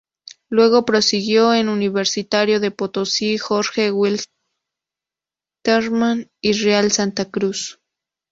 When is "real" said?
6.53-6.91